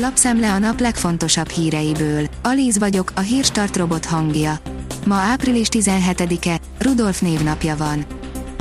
[0.00, 2.26] Lapszemle a nap legfontosabb híreiből.
[2.42, 4.58] Alíz vagyok, a hírstart robot hangja.
[5.06, 8.04] Ma április 17-e, Rudolf névnapja van.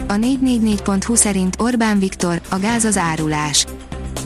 [0.08, 3.66] A 444.hu szerint Orbán Viktor, a gáz az árulás.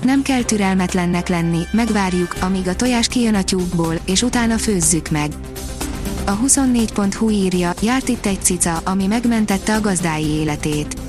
[0.04, 5.32] Nem kell türelmetlennek lenni, megvárjuk, amíg a tojás kijön a tyúkból, és utána főzzük meg.
[6.26, 11.01] A 24.hu írja, járt itt egy cica, ami megmentette a gazdái életét.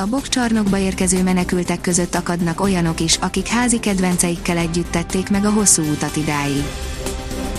[0.00, 5.50] A bokcsarnokba érkező menekültek között akadnak olyanok is, akik házi kedvenceikkel együtt tették meg a
[5.50, 6.64] hosszú utat idáig.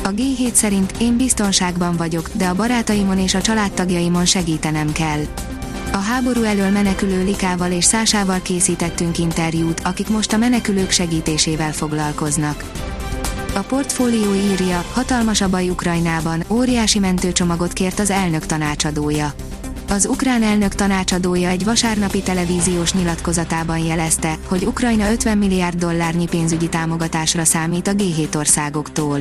[0.03, 5.21] A G7 szerint én biztonságban vagyok, de a barátaimon és a családtagjaimon segítenem kell.
[5.91, 12.63] A háború elől menekülő Likával és Szásával készítettünk interjút, akik most a menekülők segítésével foglalkoznak.
[13.55, 19.33] A portfólió írja, hatalmas a baj Ukrajnában, óriási mentőcsomagot kért az elnök tanácsadója.
[19.89, 26.69] Az ukrán elnök tanácsadója egy vasárnapi televíziós nyilatkozatában jelezte, hogy Ukrajna 50 milliárd dollárnyi pénzügyi
[26.69, 29.19] támogatásra számít a G7 országoktól.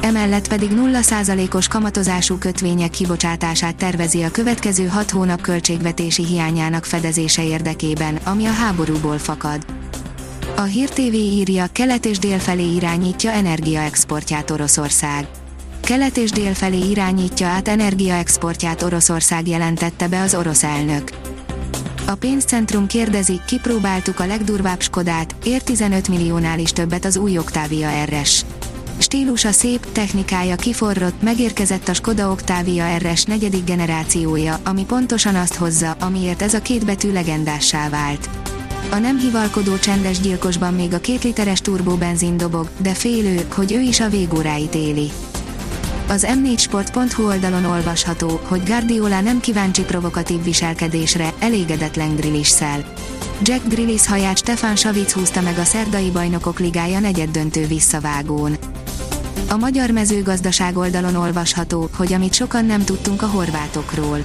[0.00, 8.16] Emellett pedig 0%-os kamatozású kötvények kibocsátását tervezi a következő 6 hónap költségvetési hiányának fedezése érdekében,
[8.24, 9.66] ami a háborúból fakad.
[10.56, 15.26] A Hír TV írja, kelet és dél felé irányítja energiaexportját Oroszország
[15.82, 21.10] kelet és dél felé irányítja át energiaexportját Oroszország jelentette be az orosz elnök.
[22.06, 27.88] A pénzcentrum kérdezi, kipróbáltuk a legdurvább Skodát, ér 15 milliónál is többet az új Octavia
[28.04, 28.44] RS.
[28.98, 35.96] Stílusa szép, technikája kiforrott, megérkezett a Skoda Octavia RS negyedik generációja, ami pontosan azt hozza,
[36.00, 38.28] amiért ez a két betű legendássá vált.
[38.90, 43.80] A nem hivalkodó csendes gyilkosban még a két literes turbóbenzin dobog, de félő, hogy ő
[43.80, 45.10] is a végóráit éli.
[46.12, 52.84] Az m4sport.hu oldalon olvasható, hogy Guardiola nem kíváncsi provokatív viselkedésre, elégedetlen Grillisszel.
[53.42, 58.56] Jack Grillis haját Stefan Savic húzta meg a szerdai bajnokok ligája negyeddöntő visszavágón.
[59.48, 64.18] A magyar mezőgazdaság oldalon olvasható, hogy amit sokan nem tudtunk a horvátokról.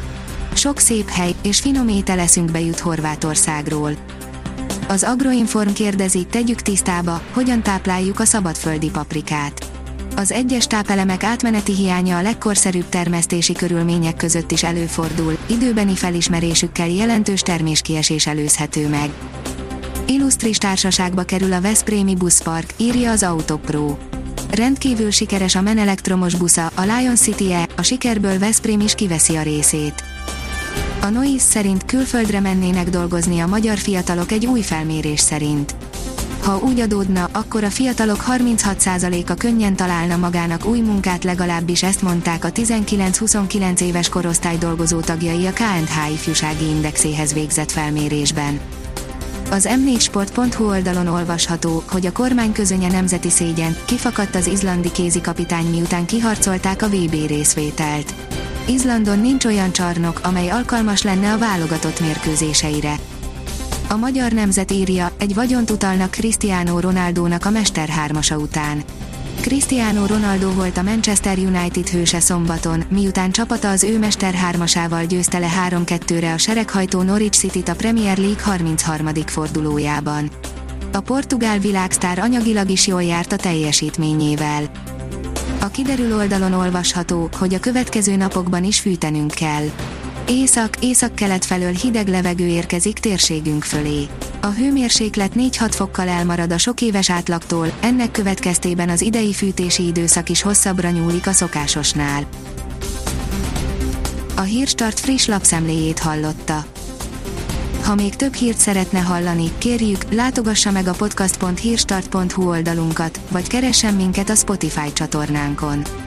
[0.53, 3.91] Sok szép hely és finom étel eszünkbe jut Horvátországról.
[4.87, 9.66] Az Agroinform kérdezi, tegyük tisztába, hogyan tápláljuk a szabadföldi paprikát
[10.17, 17.41] az egyes tápelemek átmeneti hiánya a legkorszerűbb termesztési körülmények között is előfordul, időbeni felismerésükkel jelentős
[17.41, 19.09] terméskiesés előzhető meg.
[20.07, 23.97] Illusztris társaságba kerül a Veszprémi buszpark, írja az Autopro.
[24.51, 29.35] Rendkívül sikeres a Men elektromos busza, a Lion City E, a sikerből Veszprém is kiveszi
[29.35, 30.03] a részét.
[31.01, 35.75] A Noise szerint külföldre mennének dolgozni a magyar fiatalok egy új felmérés szerint
[36.47, 42.45] ha úgy adódna, akkor a fiatalok 36%-a könnyen találna magának új munkát legalábbis ezt mondták
[42.45, 48.59] a 19-29 éves korosztály dolgozó tagjai a KNH ifjúsági indexéhez végzett felmérésben.
[49.51, 56.05] Az m4sport.hu oldalon olvasható, hogy a kormány közönye nemzeti szégyen, kifakadt az izlandi kézikapitány miután
[56.05, 58.13] kiharcolták a VB részvételt.
[58.67, 62.95] Izlandon nincs olyan csarnok, amely alkalmas lenne a válogatott mérkőzéseire.
[63.89, 68.83] A magyar nemzet írja, egy vagyont utalnak Cristiano Ronaldónak a Mester hármasa után.
[69.41, 75.39] Cristiano Ronaldo volt a Manchester United hőse szombaton, miután csapata az ő Mester hármasával győzte
[75.39, 79.07] le 3-2-re a sereghajtó Norwich City-t a Premier League 33.
[79.25, 80.29] fordulójában.
[80.93, 84.63] A portugál világsztár anyagilag is jól járt a teljesítményével.
[85.59, 89.69] A kiderül oldalon olvasható, hogy a következő napokban is fűtenünk kell
[90.29, 94.07] Észak, észak-kelet felől hideg levegő érkezik térségünk fölé.
[94.41, 100.29] A hőmérséklet 4-6 fokkal elmarad a sok éves átlagtól, ennek következtében az idei fűtési időszak
[100.29, 102.27] is hosszabbra nyúlik a szokásosnál.
[104.35, 106.65] A Hírstart friss lapszemléjét hallotta.
[107.83, 114.29] Ha még több hírt szeretne hallani, kérjük, látogassa meg a podcast.hírstart.hu oldalunkat, vagy keressen minket
[114.29, 115.81] a Spotify csatornánkon